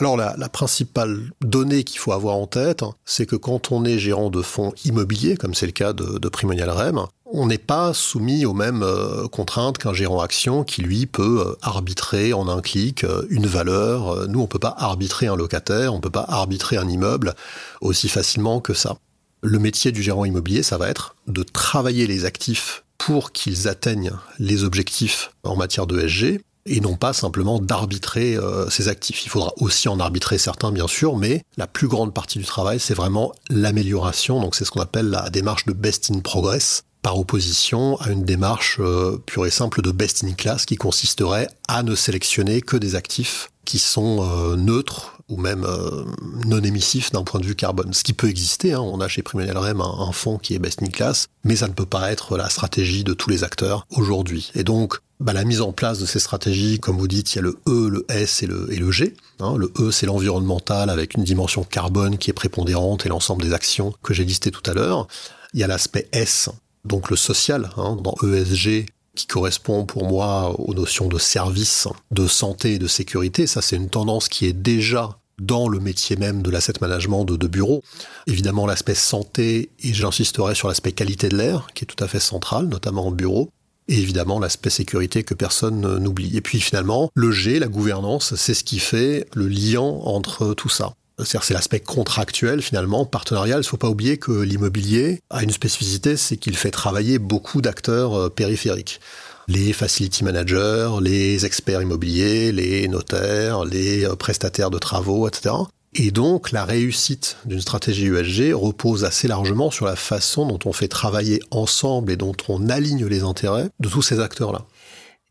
alors 0.00 0.16
la, 0.16 0.48
principale 0.48 1.30
donnée 1.42 1.84
qu'il 1.84 2.00
faut 2.00 2.10
avoir 2.10 2.34
en 2.34 2.48
tête, 2.48 2.82
c'est 3.04 3.26
que 3.26 3.36
quand 3.36 3.70
on 3.70 3.84
est 3.84 3.98
gérant 3.98 4.30
de 4.30 4.42
fonds 4.42 4.72
immobiliers, 4.84 5.36
comme 5.36 5.54
c'est 5.54 5.66
le 5.66 5.72
cas 5.72 5.92
de, 5.92 6.18
de 6.18 6.28
Primonial 6.28 6.70
REM, 6.70 7.06
on 7.26 7.46
n'est 7.46 7.56
pas 7.56 7.94
soumis 7.94 8.44
aux 8.46 8.54
mêmes 8.54 8.82
euh, 8.82 9.28
contraintes 9.28 9.78
qu'un 9.78 9.92
gérant 9.92 10.20
action 10.20 10.64
qui, 10.64 10.82
lui, 10.82 11.06
peut 11.06 11.44
euh, 11.46 11.56
arbitrer 11.62 12.32
en 12.32 12.48
un 12.48 12.60
clic 12.60 13.04
euh, 13.04 13.24
une 13.30 13.46
valeur. 13.46 14.26
Nous, 14.28 14.40
on 14.40 14.48
peut 14.48 14.58
pas 14.58 14.74
arbitrer 14.76 15.28
un 15.28 15.36
locataire, 15.36 15.94
on 15.94 16.00
peut 16.00 16.10
pas 16.10 16.26
arbitrer 16.26 16.78
un 16.78 16.88
immeuble 16.88 17.34
aussi 17.80 18.08
facilement 18.08 18.60
que 18.60 18.74
ça. 18.74 18.96
Le 19.42 19.60
métier 19.60 19.92
du 19.92 20.02
gérant 20.02 20.24
immobilier, 20.24 20.64
ça 20.64 20.78
va 20.78 20.88
être 20.88 21.14
de 21.28 21.44
travailler 21.44 22.08
les 22.08 22.24
actifs 22.24 22.82
pour 23.06 23.32
qu'ils 23.32 23.66
atteignent 23.66 24.12
les 24.38 24.62
objectifs 24.62 25.32
en 25.42 25.56
matière 25.56 25.88
de 25.88 26.06
SG, 26.06 26.40
et 26.66 26.80
non 26.80 26.94
pas 26.94 27.12
simplement 27.12 27.58
d'arbitrer 27.58 28.36
euh, 28.36 28.70
ces 28.70 28.86
actifs. 28.86 29.24
Il 29.24 29.28
faudra 29.28 29.52
aussi 29.56 29.88
en 29.88 29.98
arbitrer 29.98 30.38
certains, 30.38 30.70
bien 30.70 30.86
sûr, 30.86 31.16
mais 31.16 31.42
la 31.56 31.66
plus 31.66 31.88
grande 31.88 32.14
partie 32.14 32.38
du 32.38 32.44
travail, 32.44 32.78
c'est 32.78 32.94
vraiment 32.94 33.32
l'amélioration. 33.50 34.40
Donc 34.40 34.54
c'est 34.54 34.64
ce 34.64 34.70
qu'on 34.70 34.80
appelle 34.80 35.10
la 35.10 35.30
démarche 35.30 35.66
de 35.66 35.72
best 35.72 36.12
in 36.12 36.20
progress. 36.20 36.84
Par 37.02 37.18
opposition 37.18 38.00
à 38.00 38.10
une 38.10 38.24
démarche 38.24 38.78
euh, 38.80 39.18
pure 39.26 39.44
et 39.44 39.50
simple 39.50 39.82
de 39.82 39.90
best 39.90 40.24
in 40.24 40.32
class 40.32 40.64
qui 40.64 40.76
consisterait 40.76 41.48
à 41.68 41.82
ne 41.82 41.94
sélectionner 41.94 42.62
que 42.62 42.76
des 42.76 42.94
actifs 42.94 43.50
qui 43.64 43.78
sont 43.78 44.22
euh, 44.22 44.56
neutres 44.56 45.18
ou 45.28 45.36
même 45.36 45.64
euh, 45.64 46.04
non 46.46 46.60
émissifs 46.60 47.10
d'un 47.10 47.24
point 47.24 47.40
de 47.40 47.46
vue 47.46 47.54
carbone. 47.54 47.92
Ce 47.92 48.04
qui 48.04 48.12
peut 48.12 48.28
exister, 48.28 48.72
hein. 48.72 48.80
on 48.80 49.00
a 49.00 49.08
chez 49.08 49.22
Primonial 49.22 49.56
REM 49.56 49.80
un, 49.80 50.12
fonds 50.12 50.38
qui 50.38 50.54
est 50.54 50.58
best 50.58 50.82
in 50.82 50.86
class, 50.86 51.28
mais 51.44 51.56
ça 51.56 51.68
ne 51.68 51.72
peut 51.72 51.86
pas 51.86 52.12
être 52.12 52.36
la 52.36 52.48
stratégie 52.48 53.04
de 53.04 53.14
tous 53.14 53.30
les 53.30 53.44
acteurs 53.44 53.86
aujourd'hui. 53.90 54.50
Et 54.54 54.64
donc, 54.64 54.98
bah, 55.20 55.32
la 55.32 55.44
mise 55.44 55.60
en 55.60 55.72
place 55.72 55.98
de 55.98 56.06
ces 56.06 56.18
stratégies, 56.18 56.80
comme 56.80 56.98
vous 56.98 57.08
dites, 57.08 57.32
il 57.32 57.36
y 57.36 57.38
a 57.38 57.42
le 57.42 57.58
E, 57.68 57.88
le 57.88 58.04
S 58.08 58.42
et 58.42 58.46
le, 58.46 58.72
et 58.72 58.76
le 58.76 58.90
G. 58.90 59.14
Hein. 59.40 59.56
Le 59.56 59.72
E, 59.78 59.90
c'est 59.90 60.06
l'environnemental 60.06 60.90
avec 60.90 61.14
une 61.14 61.24
dimension 61.24 61.64
carbone 61.64 62.18
qui 62.18 62.30
est 62.30 62.34
prépondérante 62.34 63.06
et 63.06 63.08
l'ensemble 63.08 63.42
des 63.42 63.52
actions 63.52 63.94
que 64.02 64.14
j'ai 64.14 64.24
listées 64.24 64.50
tout 64.50 64.68
à 64.68 64.74
l'heure. 64.74 65.06
Il 65.54 65.60
y 65.60 65.64
a 65.64 65.66
l'aspect 65.66 66.08
S, 66.12 66.48
donc 66.84 67.10
le 67.10 67.16
social, 67.16 67.70
hein, 67.76 67.96
dans 68.00 68.14
ESG, 68.22 68.86
qui 69.14 69.26
correspond 69.26 69.84
pour 69.84 70.06
moi 70.06 70.58
aux 70.58 70.74
notions 70.74 71.08
de 71.08 71.18
service, 71.18 71.86
de 72.10 72.26
santé 72.26 72.74
et 72.74 72.78
de 72.78 72.86
sécurité. 72.86 73.46
Ça, 73.46 73.60
c'est 73.60 73.76
une 73.76 73.90
tendance 73.90 74.28
qui 74.28 74.46
est 74.46 74.52
déjà 74.52 75.18
dans 75.38 75.68
le 75.68 75.80
métier 75.80 76.16
même 76.16 76.42
de 76.42 76.50
l'asset 76.50 76.74
management 76.80 77.24
de, 77.24 77.36
de 77.36 77.46
bureau. 77.46 77.82
Évidemment, 78.26 78.66
l'aspect 78.66 78.94
santé, 78.94 79.70
et 79.82 79.92
j'insisterai 79.92 80.54
sur 80.54 80.68
l'aspect 80.68 80.92
qualité 80.92 81.28
de 81.28 81.36
l'air, 81.36 81.68
qui 81.74 81.84
est 81.84 81.86
tout 81.86 82.02
à 82.02 82.08
fait 82.08 82.20
central, 82.20 82.66
notamment 82.66 83.06
en 83.06 83.10
bureau. 83.10 83.50
Et 83.88 83.98
évidemment, 83.98 84.38
l'aspect 84.38 84.70
sécurité 84.70 85.24
que 85.24 85.34
personne 85.34 85.98
n'oublie. 85.98 86.36
Et 86.36 86.40
puis 86.40 86.60
finalement, 86.60 87.10
le 87.14 87.32
G, 87.32 87.58
la 87.58 87.66
gouvernance, 87.66 88.34
c'est 88.36 88.54
ce 88.54 88.64
qui 88.64 88.78
fait 88.78 89.26
le 89.34 89.48
lien 89.48 89.80
entre 89.80 90.54
tout 90.54 90.68
ça. 90.68 90.94
C'est 91.24 91.54
l'aspect 91.54 91.80
contractuel 91.80 92.62
finalement, 92.62 93.04
partenarial. 93.04 93.58
Il 93.58 93.66
ne 93.66 93.68
faut 93.68 93.76
pas 93.76 93.88
oublier 93.88 94.18
que 94.18 94.32
l'immobilier 94.32 95.20
a 95.30 95.42
une 95.42 95.50
spécificité, 95.50 96.16
c'est 96.16 96.36
qu'il 96.36 96.56
fait 96.56 96.70
travailler 96.70 97.18
beaucoup 97.18 97.62
d'acteurs 97.62 98.14
euh, 98.14 98.28
périphériques. 98.28 99.00
Les 99.48 99.72
facility 99.72 100.24
managers, 100.24 100.90
les 101.00 101.44
experts 101.44 101.82
immobiliers, 101.82 102.52
les 102.52 102.88
notaires, 102.88 103.64
les 103.64 104.04
euh, 104.04 104.16
prestataires 104.16 104.70
de 104.70 104.78
travaux, 104.78 105.28
etc. 105.28 105.54
Et 105.94 106.10
donc 106.10 106.52
la 106.52 106.64
réussite 106.64 107.36
d'une 107.44 107.60
stratégie 107.60 108.06
USG 108.06 108.54
repose 108.54 109.04
assez 109.04 109.28
largement 109.28 109.70
sur 109.70 109.84
la 109.84 109.96
façon 109.96 110.46
dont 110.46 110.58
on 110.64 110.72
fait 110.72 110.88
travailler 110.88 111.40
ensemble 111.50 112.12
et 112.12 112.16
dont 112.16 112.34
on 112.48 112.70
aligne 112.70 113.04
les 113.06 113.22
intérêts 113.22 113.68
de 113.78 113.88
tous 113.88 114.00
ces 114.00 114.18
acteurs-là. 114.18 114.64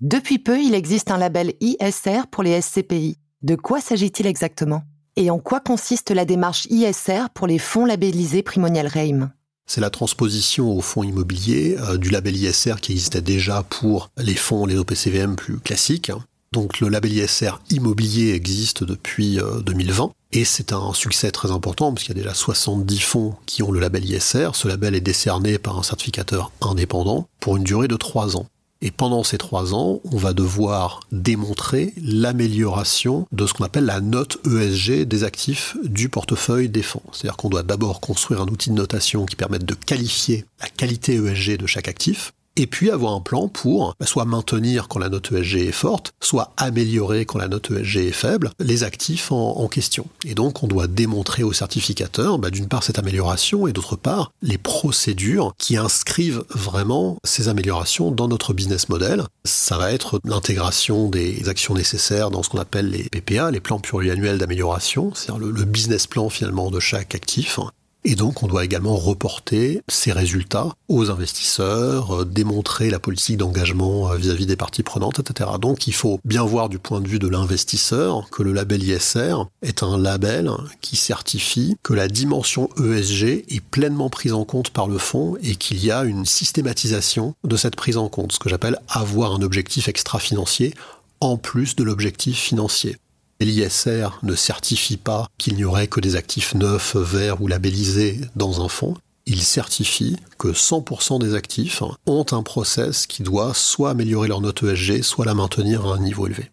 Depuis 0.02 0.40
peu, 0.40 0.60
il 0.60 0.76
existe 0.76 1.10
un 1.10 1.18
label 1.18 1.54
ISR 1.62 2.28
pour 2.30 2.44
les 2.44 2.62
SCPI. 2.62 3.18
De 3.42 3.56
quoi 3.56 3.82
s'agit-il 3.82 4.28
exactement? 4.28 4.84
Et 5.16 5.30
en 5.30 5.40
quoi 5.40 5.60
consiste 5.60 6.12
la 6.12 6.26
démarche 6.26 6.68
ISR 6.70 7.30
pour 7.34 7.48
les 7.48 7.60
fonds 7.60 7.86
labellisés 7.86 8.44
Primonial 8.44 8.88
Reim? 8.88 9.32
C'est 9.68 9.82
la 9.82 9.90
transposition 9.90 10.72
au 10.72 10.82
fonds 10.82 11.04
immobilier 11.04 11.78
euh, 11.80 11.98
du 11.98 12.10
label 12.10 12.36
ISR 12.36 12.76
qui 12.82 12.92
existait 12.92 13.22
déjà 13.22 13.64
pour 13.64 14.10
les 14.18 14.36
fonds, 14.36 14.66
les 14.66 14.78
OPCVM 14.78 15.36
plus 15.36 15.60
classiques. 15.60 16.12
Donc 16.52 16.82
le 16.82 16.90
label 16.90 17.14
ISR 17.14 17.52
immobilier 17.70 18.34
existe 18.34 18.84
depuis 18.84 19.40
2020 19.66 20.04
euh, 20.04 20.08
et 20.34 20.44
c'est 20.44 20.74
un 20.74 20.94
succès 20.94 21.32
très 21.32 21.52
important 21.52 21.94
parce 21.94 22.04
qu'il 22.04 22.16
y 22.16 22.20
a 22.20 22.22
déjà 22.22 22.34
70 22.34 23.00
fonds 23.00 23.36
qui 23.46 23.64
ont 23.64 23.72
le 23.72 23.80
label 23.80 24.04
ISR. 24.04 24.50
Ce 24.54 24.68
label 24.68 24.96
est 24.96 25.02
décerné 25.02 25.58
par 25.58 25.80
un 25.80 25.84
certificateur 25.84 26.52
indépendant 26.60 27.28
pour 27.40 27.56
une 27.56 27.64
durée 27.64 27.88
de 27.88 27.96
3 27.96 28.36
ans. 28.36 28.48
Et 28.82 28.92
pendant 28.92 29.24
ces 29.24 29.38
trois 29.38 29.76
ans, 29.76 30.02
on 30.12 30.18
va 30.18 30.34
devoir 30.34 31.02
démontrer 31.12 31.94
l'amélioration 32.02 33.28
de 33.32 33.46
ce 33.46 33.54
qu'on 33.54 33.64
appelle 33.64 33.86
la 33.86 34.02
note 34.02 34.40
ESG 34.48 35.06
des 35.06 35.24
actifs 35.24 35.78
du 35.84 36.10
portefeuille 36.10 36.70
fonds. 36.82 37.04
C'est-à-dire 37.12 37.38
qu'on 37.38 37.50
doit 37.50 37.64
d'abord 37.64 38.02
construire 38.02 38.42
un 38.42 38.48
outil 38.48 38.70
de 38.70 38.76
notation 38.76 39.26
qui 39.26 39.36
permette 39.36 39.66
de 39.66 39.76
qualifier 39.76 40.46
la 40.62 40.70
qualité 40.70 41.16
ESG 41.16 41.58
de 41.58 41.68
chaque 41.68 41.88
actif 41.88 42.34
et 42.56 42.68
puis 42.68 42.90
avoir 42.90 43.14
un 43.14 43.22
plan 43.22 43.48
pour 43.48 43.96
bah, 44.00 44.06
soit 44.06 44.26
maintenir 44.26 44.88
quand 44.88 45.00
la 45.00 45.10
note 45.10 45.32
ESG 45.32 45.68
est 45.68 45.72
forte, 45.72 46.14
soit 46.22 46.54
améliorer 46.58 47.26
quand 47.26 47.40
la 47.40 47.48
note 47.48 47.72
ESG 47.72 47.98
est 47.98 48.12
faible, 48.12 48.52
les 48.60 48.84
actifs 48.84 49.32
en, 49.32 49.68
question. 49.68 50.06
Et 50.26 50.34
donc 50.34 50.64
on 50.64 50.68
doit 50.68 50.88
démontrer 50.88 51.44
au 51.44 51.54
certificateur 51.54 52.38
bah, 52.40 52.50
d'une 52.50 52.68
part 52.68 52.84
cette 52.84 53.00
amélioration 53.00 53.68
et 53.68 53.74
d'autre 53.74 53.96
part 53.96 54.32
les 54.42 54.58
procédures 54.58 55.54
qui 55.58 55.78
inscrivent 55.78 56.44
vraiment 56.50 57.18
ces 57.24 57.48
améliorations 57.48 58.12
dans 58.12 58.28
notre 58.28 58.54
business 58.54 58.90
model. 58.90 59.24
Ça 59.46 59.78
va 59.78 59.94
être 59.94 60.20
l'intégration 60.26 61.08
des 61.08 61.48
actions 61.48 61.74
nécessaires 61.74 62.32
dans 62.32 62.44
ce 62.44 62.50
qu'on 62.50 62.60
appelle 62.60 62.90
les 62.90 63.04
PPA, 63.04 63.52
les 63.52 63.60
plans 63.62 63.80
pluriannuels 63.80 64.38
d'amélioration, 64.38 65.14
c'est-à-dire 65.16 65.46
le, 65.46 65.52
le 65.52 65.66
business 65.66 66.08
plan 66.08 66.30
finalement 66.30 66.70
de 66.70 66.80
chaque 66.80 67.16
actif, 67.16 67.60
et 68.04 68.16
donc, 68.16 68.42
on 68.42 68.48
doit 68.48 68.66
également 68.66 68.96
reporter 68.96 69.82
ces 69.88 70.12
résultats 70.12 70.74
aux 70.88 71.12
investisseurs, 71.12 72.22
euh, 72.22 72.26
démontrer 72.26 72.90
la 72.90 73.00
politique 73.00 73.38
d'engagement 73.38 74.12
euh, 74.12 74.16
vis-à-vis 74.16 74.48
des 74.48 74.56
parties 74.56 74.82
prenantes, 74.82 75.20
etc. 75.20 75.52
Donc, 75.62 75.86
il 75.86 75.94
faut 75.94 76.20
bien 76.26 76.44
voir 76.44 76.68
du 76.68 76.80
point 76.80 77.00
de 77.00 77.08
vue 77.08 77.20
de 77.20 77.28
l'investisseur 77.28 78.28
que 78.32 78.42
le 78.42 78.54
label 78.54 78.84
ISR 78.84 79.36
est 79.62 79.84
un 79.84 80.00
label 80.00 80.50
qui 80.82 80.96
certifie 80.96 81.78
que 81.84 81.94
la 81.94 82.08
dimension 82.08 82.70
ESG 82.80 83.46
est 83.48 83.62
pleinement 83.62 84.10
prise 84.10 84.34
en 84.34 84.46
compte 84.46 84.72
par 84.72 84.88
le 84.88 84.98
fonds 84.98 85.38
et 85.44 85.56
qu'il 85.56 85.84
y 85.84 85.92
a 85.92 86.04
une 86.04 86.26
systématisation 86.26 87.36
de 87.44 87.56
cette 87.56 87.76
prise 87.76 87.98
en 87.98 88.10
compte, 88.10 88.32
ce 88.32 88.40
que 88.40 88.50
j'appelle 88.50 88.80
avoir 88.90 89.34
un 89.34 89.44
objectif 89.44 89.88
extra-financier 89.88 90.74
en 91.20 91.38
plus 91.38 91.76
de 91.76 91.84
l'objectif 91.84 92.38
financier. 92.38 92.98
L'ISR 93.46 94.20
ne 94.22 94.36
certifie 94.36 94.98
pas 94.98 95.28
qu'il 95.38 95.56
n'y 95.56 95.64
aurait 95.64 95.88
que 95.88 96.00
des 96.00 96.16
actifs 96.16 96.54
neufs, 96.54 96.96
verts 96.96 97.42
ou 97.42 97.48
labellisés 97.48 98.22
dans 98.36 98.64
un 98.64 98.68
fonds. 98.68 98.96
Il 99.26 99.42
certifie 99.42 100.18
que 100.38 100.50
100% 100.50 101.20
des 101.20 101.34
actifs 101.34 101.82
ont 102.06 102.26
un 102.32 102.44
process 102.44 103.08
qui 103.08 103.24
doit 103.24 103.54
soit 103.54 103.92
améliorer 103.92 104.28
leur 104.28 104.42
note 104.42 104.62
ESG, 104.64 105.02
soit 105.02 105.26
la 105.26 105.34
maintenir 105.34 105.86
à 105.86 105.96
un 105.96 106.00
niveau 106.00 106.28
élevé. 106.28 106.52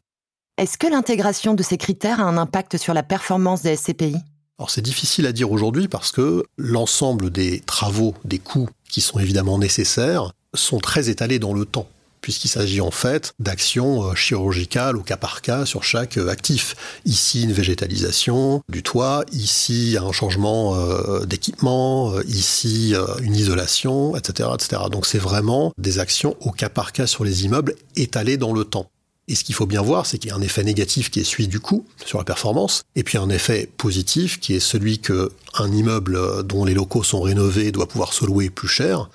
Est-ce 0.57 0.79
que 0.79 0.87
l'intégration 0.87 1.55
de 1.55 1.63
ces 1.63 1.77
critères 1.77 2.21
a 2.21 2.25
un 2.25 2.37
impact 2.37 2.79
sur 2.79 2.95
la 2.95 3.03
performance 3.03 3.63
des 3.63 3.77
SCPI 3.77 4.17
alors 4.61 4.71
c'est 4.71 4.83
difficile 4.83 5.25
à 5.27 5.33
dire 5.33 5.53
aujourd'hui 5.53 5.87
parce 5.87 6.11
que 6.11 6.43
l'ensemble 6.57 7.31
des 7.31 7.61
travaux, 7.61 8.17
des 8.25 8.41
coûts 8.41 8.69
qui 8.91 9.01
sont 9.01 9.21
évidemment 9.21 9.57
nécessaires 9.57 10.33
sont 10.53 10.81
très 10.81 11.11
étalés 11.11 11.39
dans 11.39 11.55
le 11.55 11.65
temps 11.65 11.87
puisqu'il 12.21 12.49
s'agit 12.49 12.81
en 12.81 12.91
fait 12.91 13.33
d'actions 13.39 14.05
euh, 14.05 14.15
chirurgicales 14.15 14.97
au 14.97 15.03
cas 15.03 15.17
par 15.17 15.43
cas 15.43 15.67
sur 15.67 15.85
chaque 15.85 16.19
euh, 16.19 16.29
actif. 16.29 16.77
Ici, 17.05 17.45
une 17.45 17.53
végétalisation 17.53 18.63
du 18.69 18.83
toit, 18.83 19.25
ici, 19.33 19.97
un 20.01 20.13
changement 20.13 20.75
euh, 20.77 21.25
d'équipement, 21.25 22.19
ici, 22.23 22.95
une 23.23 23.35
isolation, 23.35 24.17
etc. 24.17 24.51
etc. 24.55 24.83
Donc 24.91 25.07
c'est 25.07 25.19
vraiment 25.19 25.73
des 25.79 25.99
actions 25.99 26.37
au 26.41 26.51
cas 26.51 26.69
par 26.69 26.93
cas 26.93 27.07
sur 27.07 27.25
les 27.25 27.45
immeubles 27.45 27.75
étalées 27.97 28.37
dans 28.37 28.53
le 28.53 28.65
temps. 28.65 28.91
Et 29.29 29.35
ce 29.35 29.45
qu'il 29.45 29.55
faut 29.55 29.67
bien 29.67 29.83
voir, 29.83 30.07
c'est 30.07 30.19
qu'il 30.19 30.31
y 30.31 30.33
a 30.33 30.37
un 30.37 30.41
effet 30.41 30.65
négatif 30.65 31.11
qui 31.11 31.21
est 31.21 31.25
celui 31.25 31.49
du 31.49 31.61
coût 31.61 31.87
sur 32.05 32.19
la 32.19 32.25
performance, 32.25 32.83
et 32.97 33.03
puis 33.03 33.19
un 33.19 33.29
effet 33.29 33.69
positif 33.77 34.41
qui 34.41 34.55
est 34.55 34.61
celui 34.61 35.01
que 35.01 35.31
un 35.55 35.71
immeuble 35.71 36.45
dont 36.45 36.65
les 36.65 36.73
locaux 36.73 37.03
sont 37.03 37.21
rénovés 37.21 37.71
doit 37.71 37.87
pouvoir 37.87 38.15
se 38.15 38.25
louer 38.25 38.49
plus 38.49 38.69
cher 38.69 39.11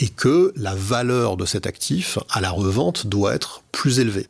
et 0.00 0.08
que 0.08 0.52
la 0.56 0.74
valeur 0.74 1.36
de 1.36 1.44
cet 1.44 1.66
actif 1.66 2.18
à 2.30 2.40
la 2.40 2.50
revente 2.50 3.06
doit 3.06 3.34
être 3.34 3.62
plus 3.70 4.00
élevée. 4.00 4.26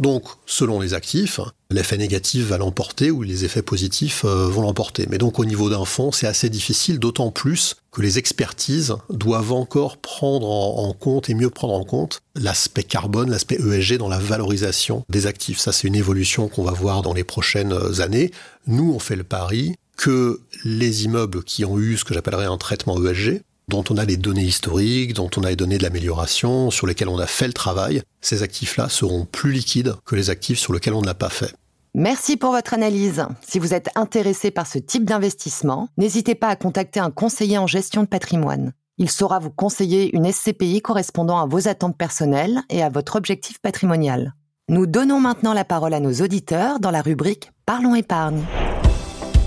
Donc, 0.00 0.24
selon 0.44 0.80
les 0.80 0.92
actifs, 0.92 1.38
l'effet 1.70 1.96
négatif 1.96 2.46
va 2.46 2.58
l'emporter 2.58 3.12
ou 3.12 3.22
les 3.22 3.44
effets 3.44 3.62
positifs 3.62 4.24
euh, 4.24 4.48
vont 4.48 4.62
l'emporter. 4.62 5.06
Mais 5.08 5.18
donc, 5.18 5.38
au 5.38 5.44
niveau 5.44 5.70
d'un 5.70 5.84
fonds, 5.84 6.10
c'est 6.10 6.26
assez 6.26 6.50
difficile, 6.50 6.98
d'autant 6.98 7.30
plus 7.30 7.76
que 7.92 8.02
les 8.02 8.18
expertises 8.18 8.96
doivent 9.08 9.52
encore 9.52 9.98
prendre 9.98 10.48
en, 10.50 10.92
compte 10.92 11.30
et 11.30 11.34
mieux 11.34 11.48
prendre 11.48 11.74
en 11.74 11.84
compte 11.84 12.22
l'aspect 12.34 12.82
carbone, 12.82 13.30
l'aspect 13.30 13.54
ESG 13.54 13.98
dans 13.98 14.08
la 14.08 14.18
valorisation 14.18 15.04
des 15.08 15.28
actifs. 15.28 15.60
Ça, 15.60 15.70
c'est 15.70 15.86
une 15.86 15.94
évolution 15.94 16.48
qu'on 16.48 16.64
va 16.64 16.72
voir 16.72 17.02
dans 17.02 17.14
les 17.14 17.24
prochaines 17.24 18.00
années. 18.00 18.32
Nous, 18.66 18.92
on 18.92 18.98
fait 18.98 19.16
le 19.16 19.22
pari 19.22 19.76
que 19.96 20.40
les 20.64 21.04
immeubles 21.04 21.44
qui 21.44 21.64
ont 21.64 21.78
eu 21.78 21.96
ce 21.96 22.04
que 22.04 22.14
j'appellerais 22.14 22.46
un 22.46 22.58
traitement 22.58 23.00
ESG, 23.00 23.42
dont 23.68 23.84
on 23.90 23.96
a 23.96 24.04
les 24.04 24.16
données 24.16 24.44
historiques, 24.44 25.14
dont 25.14 25.30
on 25.36 25.44
a 25.44 25.50
les 25.50 25.56
données 25.56 25.78
de 25.78 25.82
l'amélioration, 25.82 26.70
sur 26.70 26.86
lesquelles 26.86 27.08
on 27.08 27.18
a 27.18 27.26
fait 27.26 27.46
le 27.46 27.52
travail, 27.52 28.02
ces 28.20 28.42
actifs-là 28.42 28.88
seront 28.88 29.24
plus 29.24 29.52
liquides 29.52 29.94
que 30.04 30.16
les 30.16 30.30
actifs 30.30 30.58
sur 30.58 30.72
lesquels 30.72 30.94
on 30.94 31.02
ne 31.02 31.06
l'a 31.06 31.14
pas 31.14 31.30
fait. 31.30 31.54
Merci 31.94 32.36
pour 32.36 32.50
votre 32.50 32.74
analyse. 32.74 33.24
Si 33.46 33.60
vous 33.60 33.72
êtes 33.72 33.88
intéressé 33.94 34.50
par 34.50 34.66
ce 34.66 34.78
type 34.78 35.04
d'investissement, 35.04 35.88
n'hésitez 35.96 36.34
pas 36.34 36.48
à 36.48 36.56
contacter 36.56 36.98
un 36.98 37.10
conseiller 37.10 37.56
en 37.56 37.68
gestion 37.68 38.02
de 38.02 38.08
patrimoine. 38.08 38.72
Il 38.98 39.10
saura 39.10 39.38
vous 39.38 39.50
conseiller 39.50 40.14
une 40.14 40.30
SCPI 40.30 40.80
correspondant 40.80 41.38
à 41.38 41.46
vos 41.46 41.68
attentes 41.68 41.96
personnelles 41.96 42.62
et 42.68 42.82
à 42.82 42.90
votre 42.90 43.16
objectif 43.16 43.60
patrimonial. 43.60 44.34
Nous 44.68 44.86
donnons 44.86 45.20
maintenant 45.20 45.52
la 45.52 45.64
parole 45.64 45.94
à 45.94 46.00
nos 46.00 46.14
auditeurs 46.22 46.80
dans 46.80 46.90
la 46.90 47.02
rubrique 47.02 47.52
Parlons 47.66 47.94
épargne. 47.94 48.42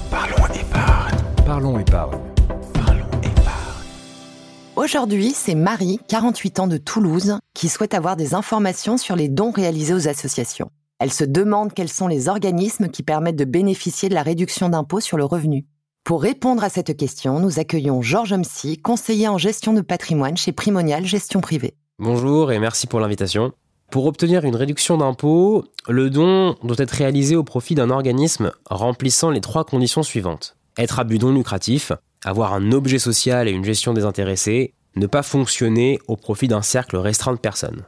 Parlons 0.09 0.53
épargne. 0.53 1.17
Parlons 1.45 1.79
épargne. 1.79 2.26
Aujourd'hui, 4.77 5.31
c'est 5.31 5.55
Marie, 5.55 5.99
48 6.07 6.59
ans 6.59 6.67
de 6.67 6.77
Toulouse, 6.77 7.39
qui 7.55 7.67
souhaite 7.67 7.95
avoir 7.95 8.15
des 8.15 8.35
informations 8.35 8.97
sur 8.97 9.15
les 9.15 9.27
dons 9.27 9.49
réalisés 9.49 9.95
aux 9.95 10.07
associations. 10.07 10.69
Elle 10.99 11.11
se 11.11 11.23
demande 11.23 11.73
quels 11.73 11.89
sont 11.89 12.07
les 12.07 12.29
organismes 12.29 12.87
qui 12.87 13.01
permettent 13.01 13.37
de 13.37 13.43
bénéficier 13.43 14.07
de 14.07 14.13
la 14.13 14.21
réduction 14.21 14.69
d'impôt 14.69 14.99
sur 14.99 15.17
le 15.17 15.25
revenu. 15.25 15.65
Pour 16.03 16.21
répondre 16.21 16.63
à 16.63 16.69
cette 16.69 16.95
question, 16.95 17.39
nous 17.39 17.57
accueillons 17.57 18.03
Georges 18.03 18.33
Omsi, 18.33 18.77
conseiller 18.77 19.27
en 19.27 19.39
gestion 19.39 19.73
de 19.73 19.81
patrimoine 19.81 20.37
chez 20.37 20.51
Primonial 20.51 21.03
Gestion 21.07 21.41
Privée. 21.41 21.73
Bonjour 21.97 22.51
et 22.51 22.59
merci 22.59 22.85
pour 22.85 22.99
l'invitation. 22.99 23.53
Pour 23.89 24.05
obtenir 24.05 24.45
une 24.45 24.55
réduction 24.55 24.99
d'impôt, 24.99 25.65
le 25.89 26.11
don 26.11 26.55
doit 26.61 26.75
être 26.77 26.91
réalisé 26.91 27.35
au 27.35 27.43
profit 27.43 27.73
d'un 27.73 27.89
organisme 27.89 28.51
remplissant 28.69 29.31
les 29.31 29.41
trois 29.41 29.63
conditions 29.63 30.03
suivantes. 30.03 30.55
Être 30.77 30.99
à 30.99 31.03
but 31.03 31.19
non 31.19 31.33
lucratif, 31.33 31.91
avoir 32.27 32.53
un 32.53 32.71
objet 32.71 32.99
social 32.99 33.47
et 33.47 33.51
une 33.51 33.63
gestion 33.63 33.93
désintéressée, 33.93 34.73
ne 34.95 35.07
pas 35.07 35.23
fonctionner 35.23 35.99
au 36.07 36.17
profit 36.17 36.47
d'un 36.47 36.61
cercle 36.61 36.97
restreint 36.97 37.33
de 37.33 37.39
personnes. 37.39 37.85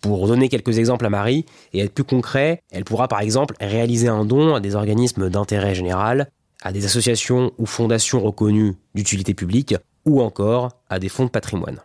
Pour 0.00 0.26
donner 0.28 0.48
quelques 0.48 0.78
exemples 0.78 1.06
à 1.06 1.10
Marie 1.10 1.46
et 1.72 1.80
être 1.80 1.94
plus 1.94 2.04
concret, 2.04 2.60
elle 2.70 2.84
pourra 2.84 3.08
par 3.08 3.20
exemple 3.20 3.54
réaliser 3.60 4.08
un 4.08 4.24
don 4.24 4.54
à 4.54 4.60
des 4.60 4.74
organismes 4.74 5.30
d'intérêt 5.30 5.74
général, 5.74 6.30
à 6.62 6.72
des 6.72 6.84
associations 6.84 7.52
ou 7.58 7.66
fondations 7.66 8.20
reconnues 8.20 8.74
d'utilité 8.94 9.34
publique, 9.34 9.74
ou 10.04 10.20
encore 10.20 10.70
à 10.88 10.98
des 10.98 11.08
fonds 11.08 11.24
de 11.24 11.30
patrimoine. 11.30 11.80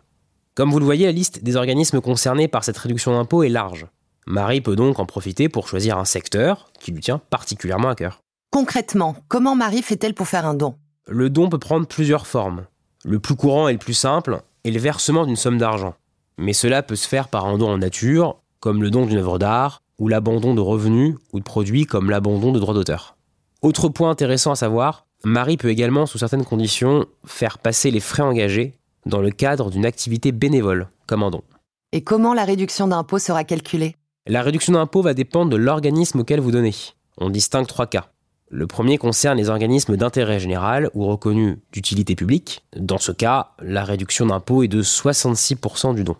Comme 0.54 0.70
vous 0.70 0.78
le 0.78 0.84
voyez, 0.84 1.06
la 1.06 1.12
liste 1.12 1.42
des 1.42 1.56
organismes 1.56 2.00
concernés 2.00 2.48
par 2.48 2.64
cette 2.64 2.78
réduction 2.78 3.12
d'impôt 3.12 3.42
est 3.42 3.48
large. 3.48 3.86
Marie 4.26 4.60
peut 4.60 4.76
donc 4.76 4.98
en 4.98 5.06
profiter 5.06 5.48
pour 5.48 5.68
choisir 5.68 5.98
un 5.98 6.04
secteur 6.04 6.70
qui 6.78 6.92
lui 6.92 7.00
tient 7.00 7.18
particulièrement 7.18 7.88
à 7.88 7.94
cœur. 7.94 8.20
Concrètement, 8.50 9.16
comment 9.28 9.56
Marie 9.56 9.82
fait-elle 9.82 10.14
pour 10.14 10.28
faire 10.28 10.46
un 10.46 10.54
don? 10.54 10.74
Le 11.10 11.30
don 11.30 11.48
peut 11.48 11.58
prendre 11.58 11.86
plusieurs 11.86 12.26
formes. 12.26 12.66
Le 13.02 13.18
plus 13.18 13.34
courant 13.34 13.68
et 13.68 13.72
le 13.72 13.78
plus 13.78 13.94
simple 13.94 14.42
est 14.64 14.70
le 14.70 14.78
versement 14.78 15.24
d'une 15.24 15.36
somme 15.36 15.56
d'argent. 15.56 15.94
Mais 16.36 16.52
cela 16.52 16.82
peut 16.82 16.96
se 16.96 17.08
faire 17.08 17.28
par 17.28 17.46
un 17.46 17.56
don 17.56 17.70
en 17.70 17.78
nature, 17.78 18.36
comme 18.60 18.82
le 18.82 18.90
don 18.90 19.06
d'une 19.06 19.16
œuvre 19.16 19.38
d'art, 19.38 19.80
ou 19.98 20.08
l'abandon 20.08 20.54
de 20.54 20.60
revenus 20.60 21.16
ou 21.32 21.38
de 21.38 21.44
produits 21.44 21.86
comme 21.86 22.10
l'abandon 22.10 22.52
de 22.52 22.58
droits 22.60 22.74
d'auteur. 22.74 23.16
Autre 23.62 23.88
point 23.88 24.10
intéressant 24.10 24.52
à 24.52 24.56
savoir, 24.56 25.06
Marie 25.24 25.56
peut 25.56 25.70
également, 25.70 26.04
sous 26.04 26.18
certaines 26.18 26.44
conditions, 26.44 27.06
faire 27.24 27.56
passer 27.56 27.90
les 27.90 28.00
frais 28.00 28.22
engagés 28.22 28.74
dans 29.06 29.22
le 29.22 29.30
cadre 29.30 29.70
d'une 29.70 29.86
activité 29.86 30.30
bénévole, 30.30 30.88
comme 31.06 31.22
un 31.22 31.30
don. 31.30 31.42
Et 31.92 32.04
comment 32.04 32.34
la 32.34 32.44
réduction 32.44 32.86
d'impôt 32.86 33.18
sera 33.18 33.44
calculée? 33.44 33.96
La 34.26 34.42
réduction 34.42 34.74
d'impôt 34.74 35.00
va 35.00 35.14
dépendre 35.14 35.50
de 35.50 35.56
l'organisme 35.56 36.20
auquel 36.20 36.40
vous 36.40 36.50
donnez. 36.50 36.74
On 37.16 37.30
distingue 37.30 37.66
trois 37.66 37.86
cas. 37.86 38.10
Le 38.50 38.66
premier 38.66 38.96
concerne 38.96 39.36
les 39.36 39.50
organismes 39.50 39.98
d'intérêt 39.98 40.40
général 40.40 40.90
ou 40.94 41.04
reconnus 41.04 41.58
d'utilité 41.70 42.14
publique. 42.14 42.64
Dans 42.76 42.96
ce 42.96 43.12
cas, 43.12 43.50
la 43.60 43.84
réduction 43.84 44.24
d'impôt 44.24 44.62
est 44.62 44.68
de 44.68 44.82
66% 44.82 45.94
du 45.94 46.02
don. 46.02 46.16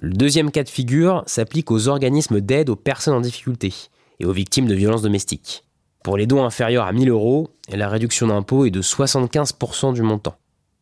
Le 0.00 0.12
deuxième 0.12 0.52
cas 0.52 0.62
de 0.62 0.68
figure 0.68 1.24
s'applique 1.26 1.72
aux 1.72 1.88
organismes 1.88 2.40
d'aide 2.40 2.70
aux 2.70 2.76
personnes 2.76 3.14
en 3.14 3.20
difficulté 3.20 3.74
et 4.20 4.24
aux 4.24 4.32
victimes 4.32 4.66
de 4.66 4.74
violences 4.74 5.02
domestiques. 5.02 5.64
Pour 6.04 6.16
les 6.16 6.26
dons 6.26 6.44
inférieurs 6.44 6.86
à 6.86 6.92
1000 6.92 7.08
euros, 7.10 7.50
la 7.68 7.88
réduction 7.88 8.28
d'impôt 8.28 8.64
est 8.64 8.70
de 8.70 8.80
75% 8.80 9.92
du 9.92 10.02
montant. 10.02 10.36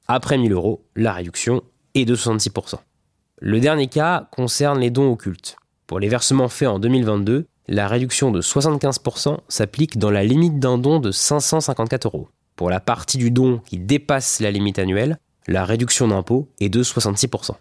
Après 0.07 0.37
1000 0.37 0.53
euros, 0.53 0.85
la 0.97 1.15
réduction 1.15 1.63
est 1.95 2.05
de 2.05 2.15
66%. 2.15 2.75
Le 3.39 3.61
dernier 3.61 3.87
cas 3.87 4.29
concerne 4.33 4.79
les 4.79 4.91
dons 4.91 5.11
occultes. 5.11 5.57
Pour 5.87 5.99
les 5.99 6.09
versements 6.09 6.49
faits 6.49 6.69
en 6.69 6.79
2022, 6.79 7.47
la 7.71 7.87
réduction 7.87 8.33
de 8.33 8.43
75% 8.43 9.39
s'applique 9.47 9.97
dans 9.97 10.11
la 10.11 10.25
limite 10.25 10.59
d'un 10.59 10.77
don 10.77 10.99
de 10.99 11.13
554 11.13 12.09
euros. 12.09 12.29
Pour 12.57 12.69
la 12.69 12.81
partie 12.81 13.17
du 13.17 13.31
don 13.31 13.61
qui 13.65 13.79
dépasse 13.79 14.41
la 14.41 14.51
limite 14.51 14.81
annuelle, 14.81 15.19
la 15.47 15.65
réduction 15.65 16.09
d'impôt 16.09 16.49
est 16.59 16.69
de 16.69 16.83
66%. 16.83 17.53